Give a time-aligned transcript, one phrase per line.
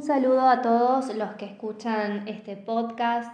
[0.00, 3.30] Un saludo a todos los que escuchan este podcast.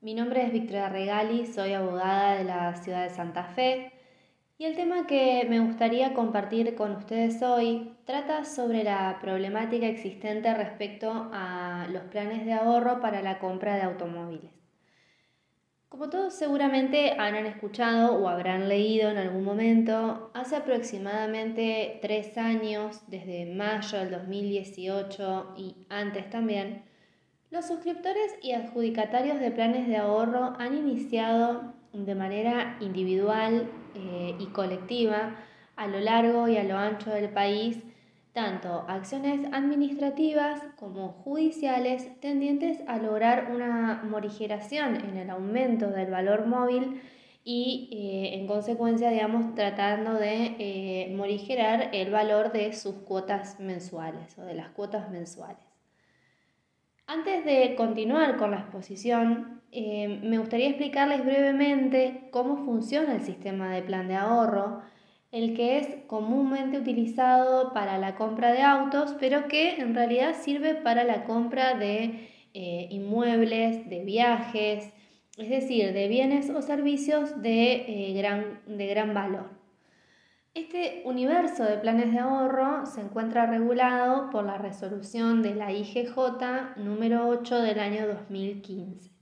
[0.00, 3.90] Mi nombre es Victoria Regali, soy abogada de la ciudad de Santa Fe
[4.56, 10.54] y el tema que me gustaría compartir con ustedes hoy trata sobre la problemática existente
[10.54, 14.63] respecto a los planes de ahorro para la compra de automóviles.
[15.88, 23.02] Como todos seguramente habrán escuchado o habrán leído en algún momento, hace aproximadamente tres años,
[23.06, 26.82] desde mayo del 2018 y antes también,
[27.50, 34.46] los suscriptores y adjudicatarios de planes de ahorro han iniciado de manera individual eh, y
[34.46, 35.36] colectiva
[35.76, 37.78] a lo largo y a lo ancho del país
[38.34, 46.46] tanto acciones administrativas como judiciales tendientes a lograr una morigeración en el aumento del valor
[46.46, 47.00] móvil
[47.44, 54.36] y eh, en consecuencia, digamos, tratando de eh, morigerar el valor de sus cuotas mensuales
[54.36, 55.64] o de las cuotas mensuales.
[57.06, 63.72] Antes de continuar con la exposición, eh, me gustaría explicarles brevemente cómo funciona el sistema
[63.72, 64.82] de plan de ahorro
[65.34, 70.76] el que es comúnmente utilizado para la compra de autos, pero que en realidad sirve
[70.76, 74.92] para la compra de eh, inmuebles, de viajes,
[75.36, 79.50] es decir, de bienes o servicios de, eh, gran, de gran valor.
[80.54, 86.76] Este universo de planes de ahorro se encuentra regulado por la resolución de la IGJ
[86.76, 89.13] número 8 del año 2015.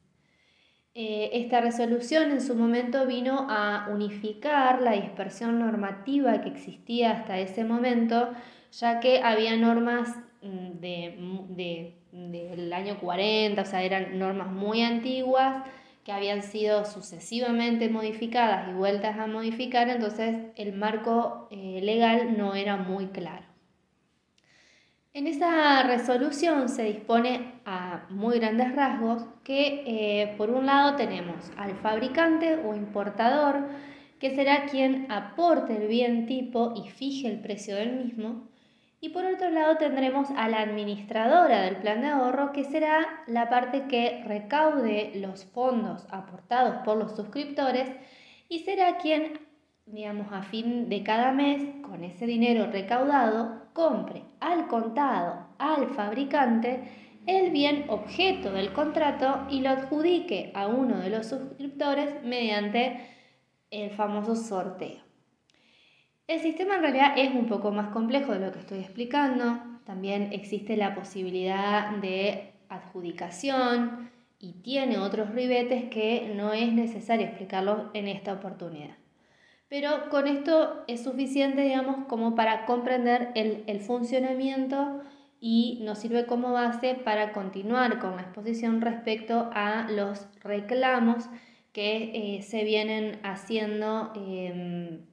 [0.94, 7.38] Eh, esta resolución en su momento vino a unificar la dispersión normativa que existía hasta
[7.38, 8.30] ese momento,
[8.72, 15.64] ya que había normas mm, de, del año 40, o sea, eran normas muy antiguas
[16.04, 22.54] que habían sido sucesivamente modificadas y vueltas a modificar, entonces el marco eh, legal no
[22.54, 23.51] era muy claro.
[25.14, 31.52] En esa resolución se dispone a muy grandes rasgos que eh, por un lado tenemos
[31.58, 33.68] al fabricante o importador,
[34.18, 38.48] que será quien aporte el bien tipo y fije el precio del mismo,
[39.02, 43.50] y por otro lado tendremos a la administradora del plan de ahorro, que será la
[43.50, 47.90] parte que recaude los fondos aportados por los suscriptores
[48.48, 49.40] y será quien
[49.86, 56.82] digamos, a fin de cada mes, con ese dinero recaudado, compre al contado al fabricante
[57.26, 63.00] el bien objeto del contrato y lo adjudique a uno de los suscriptores mediante
[63.70, 65.00] el famoso sorteo.
[66.26, 69.60] El sistema en realidad es un poco más complejo de lo que estoy explicando.
[69.84, 77.90] También existe la posibilidad de adjudicación y tiene otros ribetes que no es necesario explicarlos
[77.94, 79.01] en esta oportunidad
[79.72, 85.00] pero con esto es suficiente, digamos, como para comprender el, funcionamiento
[85.40, 91.24] y nos sirve como base para continuar con la exposición respecto a los reclamos
[91.72, 95.06] que eh, se vienen haciendo, em,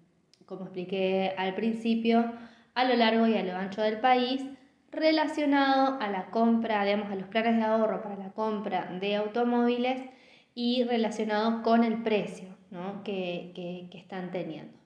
[0.46, 2.30] como expliqué al principio,
[2.75, 4.44] a lo largo y a lo ancho del país,
[4.92, 10.02] relacionado a la compra, digamos, a los planes de ahorro para la compra de automóviles
[10.53, 12.59] y relacionados con el precio
[13.03, 14.78] que, están teniendo.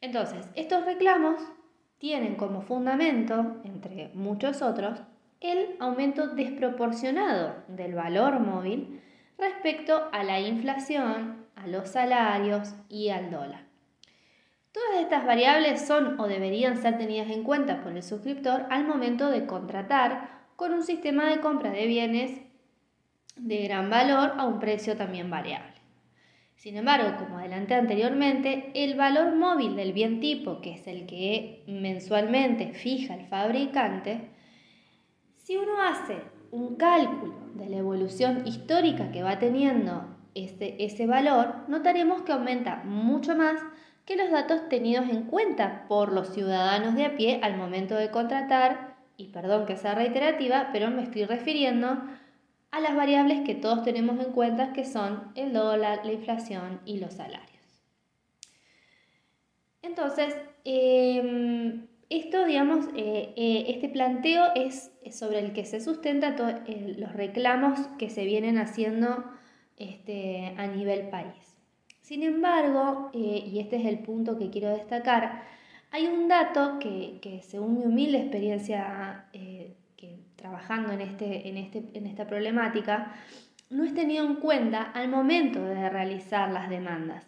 [0.00, 1.40] Entonces, estos reclamos
[1.98, 5.00] tienen como fundamento, entre muchos otros,
[5.40, 9.00] el aumento desproporcionado del valor móvil
[9.38, 13.64] respecto a la inflación, a los salarios y al dólar.
[14.72, 19.30] Todas estas variables son o deberían ser tenidas en cuenta por el suscriptor al momento
[19.30, 22.40] de contratar con un sistema de compra de bienes
[23.36, 25.73] de gran valor a un precio también variable.
[26.56, 31.62] Sin embargo, como adelanté anteriormente, el valor móvil del bien tipo, que es el que
[31.66, 34.30] mensualmente fija el fabricante,
[35.36, 36.16] si uno hace
[36.50, 42.82] un cálculo de la evolución histórica que va teniendo ese, ese valor, notaremos que aumenta
[42.84, 43.60] mucho más
[44.06, 48.10] que los datos tenidos en cuenta por los ciudadanos de a pie al momento de
[48.10, 52.02] contratar, y perdón que sea reiterativa, pero me estoy refiriendo
[52.74, 56.98] a las variables que todos tenemos en cuenta, que son el dólar, la inflación y
[56.98, 57.84] los salarios.
[59.80, 60.34] Entonces,
[60.64, 66.54] em, esto, digamos, eh, eh, este planteo es sobre el que se sustenta todos
[66.98, 69.24] los reclamos que se vienen haciendo
[69.76, 71.56] este, a nivel país.
[72.00, 75.44] Sin embargo, eh, y este es el punto que quiero destacar,
[75.92, 79.28] hay un dato que, que según mi humilde experiencia
[80.44, 83.14] trabajando en, este, en, este, en esta problemática,
[83.70, 87.26] no es tenido en cuenta al momento de realizar las demandas.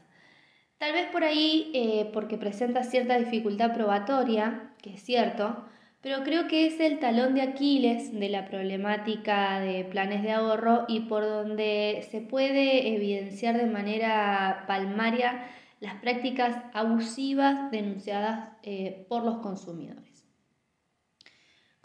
[0.76, 5.64] Tal vez por ahí eh, porque presenta cierta dificultad probatoria, que es cierto,
[6.02, 10.84] pero creo que es el talón de Aquiles de la problemática de planes de ahorro
[10.86, 15.46] y por donde se puede evidenciar de manera palmaria
[15.80, 20.25] las prácticas abusivas denunciadas eh, por los consumidores.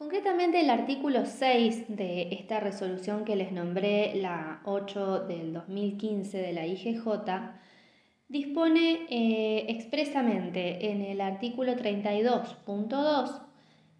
[0.01, 6.53] Concretamente el artículo 6 de esta resolución que les nombré, la 8 del 2015 de
[6.53, 7.05] la IGJ,
[8.27, 13.41] dispone eh, expresamente en el artículo 32.2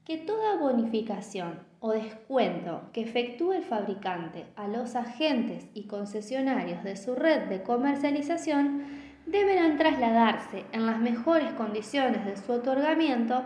[0.03, 6.95] que toda bonificación o descuento que efectúe el fabricante a los agentes y concesionarios de
[6.97, 8.86] su red de comercialización
[9.27, 13.44] deberán trasladarse en las mejores condiciones de su otorgamiento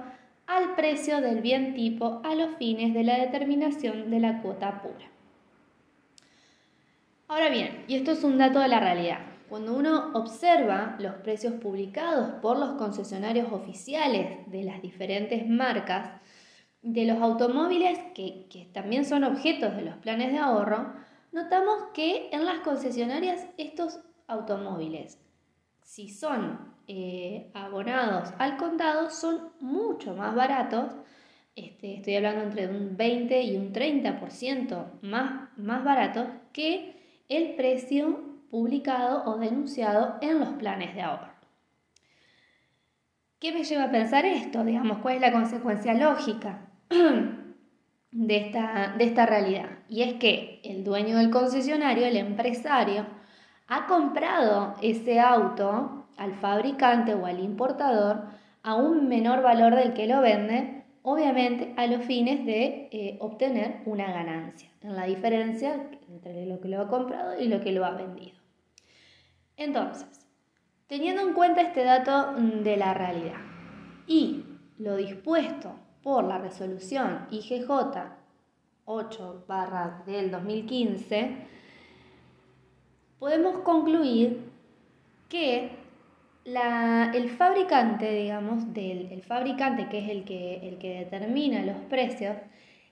[0.48, 5.10] al precio del bien tipo a los fines de la determinación de la cuota pura.
[7.28, 9.20] Ahora bien, y esto es un dato de la realidad,
[9.50, 16.22] cuando uno observa los precios publicados por los concesionarios oficiales de las diferentes marcas,
[16.84, 20.94] de los automóviles que, que, también son objetos de los planes de ahorro,
[21.32, 25.20] notamos que en las concesionarias estos automóviles,
[25.82, 30.94] si son eh, abonados al contado, son mucho más baratos.
[31.56, 36.96] Este, estoy hablando entre un 20 y un 30% más, más baratos que
[37.30, 41.34] el precio publicado o denunciado en los planes de ahorro.
[43.40, 44.64] ¿Qué me lleva a pensar esto?
[44.64, 46.70] Digamos, ¿cuál es la consecuencia lógica
[48.12, 49.70] de esta, de esta realidad?
[49.90, 53.06] Y es que el dueño del concesionario, el empresario,
[53.68, 58.24] ha comprado ese auto al fabricante o al importador
[58.64, 63.82] a un menor valor del que lo vende, obviamente a los fines de eh, obtener
[63.86, 67.86] una ganancia, en la diferencia entre lo que lo ha comprado y lo que lo
[67.86, 68.36] ha vendido.
[69.56, 70.08] Entonces,
[70.88, 73.40] teniendo en cuenta este dato de la realidad
[74.08, 74.44] y
[74.80, 77.70] lo dispuesto por la resolución IGJ
[78.86, 81.38] 8 barra del 2015,
[83.20, 84.52] podemos concluir
[85.30, 85.85] que
[86.46, 92.38] el fabricante, digamos, del el fabricante que es el que, el que determina los precios,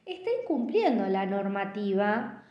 [0.05, 2.43] está incumpliendo la normativa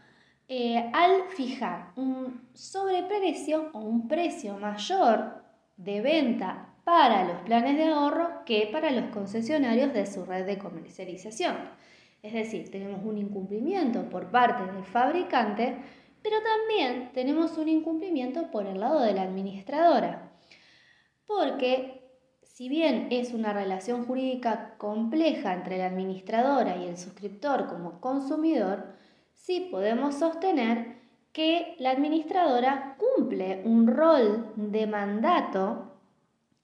[0.49, 5.43] eh, al fijar un sobreprecio o un precio mayor
[5.77, 10.59] de venta para los planes de ahorro que para los concesionarios de su red de
[10.59, 11.57] comercialización.
[12.23, 15.77] Es decir, tenemos un incumplimiento por parte del fabricante,
[16.23, 20.32] pero también tenemos un incumplimiento por el lado de la administradora.
[21.37, 22.03] Porque
[22.43, 28.95] si bien es una relación jurídica compleja entre la administradora y el suscriptor como consumidor,
[29.33, 31.01] sí podemos sostener
[31.33, 35.99] que la administradora cumple un rol de mandato,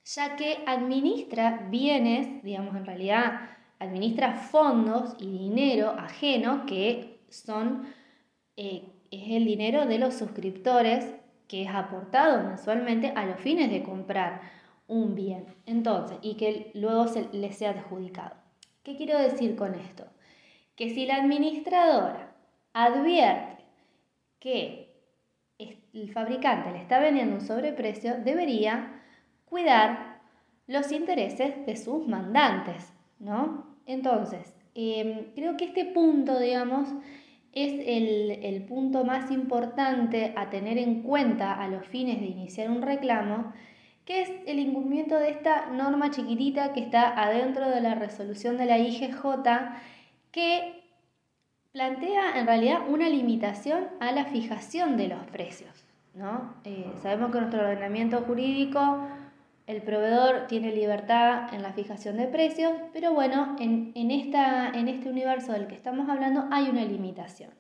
[0.05, 3.41] ya que administra bienes, digamos en realidad,
[3.79, 7.87] administra fondos y dinero ajeno que son,
[8.57, 11.18] eh, es el dinero de los suscriptores
[11.49, 14.43] que es aportado mensualmente a los fines de comprar
[14.87, 15.47] un bien.
[15.67, 18.37] Entonces, y que luego se le sea adjudicado.
[18.83, 20.05] ¿Qué quiero decir con esto?
[20.77, 22.35] Que si la administradora
[22.73, 23.65] advierte
[24.39, 24.89] que
[25.93, 29.03] el fabricante le está vendiendo un sobreprecio, debería
[29.47, 30.21] cuidar
[30.67, 33.67] los intereses de sus mandantes, ¿no?
[33.87, 36.89] Entonces, em, creo que este punto, digamos,
[37.53, 42.71] es el, el punto más importante a tener en cuenta a los fines de iniciar
[42.71, 43.53] un reclamo,
[44.05, 48.67] que es el incumplimiento de esta norma chiquitita que está adentro de la resolución de
[48.67, 49.23] la IGJ,
[50.31, 50.83] que
[51.73, 55.85] plantea en realidad una limitación a la fijación de los precios.
[56.15, 56.55] ¿no?
[56.65, 59.07] Eh, sabemos que nuestro ordenamiento jurídico,
[59.69, 65.11] el proveedor tiene libertad en la fijación de precios, pero bueno, en, esta, en este
[65.11, 67.51] universo del que estamos hablando hay una limitación,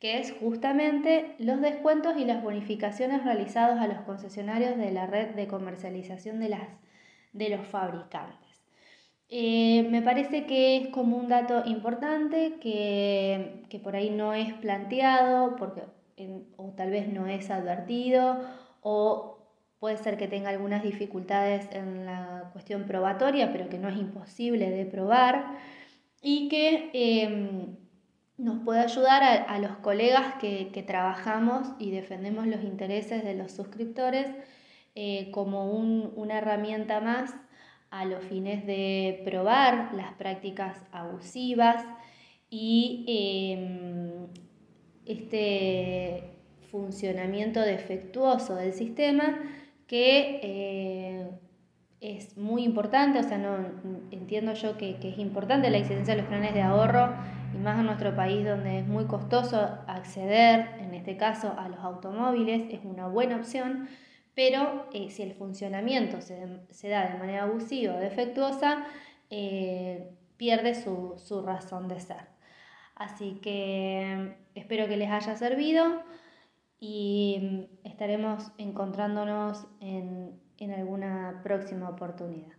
[0.00, 5.36] que es justamente los descuentos y las bonificaciones realizados a los concesionarios de la red
[5.36, 6.68] de comercialización de, las,
[7.32, 8.64] de los fabricantes.
[9.28, 14.52] Eh, me parece que es como un dato importante que, que por ahí no es
[14.54, 15.82] planteado porque,
[16.56, 18.40] o tal vez no es advertido
[18.82, 19.33] o
[19.78, 24.70] puede ser que tenga algunas dificultades en la cuestión probatoria, pero que no es imposible
[24.70, 25.58] de probar.
[26.22, 27.76] Y que em,
[28.38, 34.28] nos puede ayudar a, los colegas que, trabajamos y defendemos los intereses de los suscriptores
[34.94, 37.34] eh, como un, una herramienta más
[37.90, 41.84] a los fines de probar las prácticas abusivas
[42.50, 44.26] y em,
[45.06, 46.24] este
[46.70, 49.38] funcionamiento defectuoso del sistema
[49.86, 51.30] que eh,
[52.00, 53.56] es muy importante, o sea, no
[54.10, 57.14] entiendo yo que, que, es importante la existencia de los planes de ahorro
[57.54, 61.78] y más en nuestro país donde es muy costoso acceder, en este caso, a los
[61.80, 63.88] automóviles, es una buena opción,
[64.34, 68.84] pero eh, si el funcionamiento se, se, da de manera abusiva o defectuosa,
[69.30, 72.26] eh, pierde su, su razón de ser.
[72.96, 76.02] Así que espero que les haya servido
[76.86, 82.52] y estaremos encontrándonos en, en alguna próxima oportunidad.